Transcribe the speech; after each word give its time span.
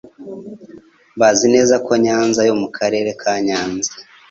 bazi 1.19 1.45
neza 1.55 1.75
ko 1.85 1.91
Nyanza 2.03 2.41
yo 2.49 2.53
mu 2.61 2.67
Karere 2.77 3.09
ka 3.21 3.33
Nyanza 3.47 3.91